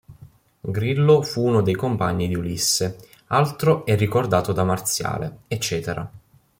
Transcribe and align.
Grillo 0.61 1.21
fu 1.21 1.45
uno 1.45 1.61
dei 1.61 1.75
compagni 1.75 2.27
di 2.27 2.33
Ulisse, 2.33 2.97
altro 3.27 3.85
è 3.85 3.95
ricordato 3.95 4.51
da 4.51 4.63
Marziale, 4.63 5.41
etc. 5.47 6.07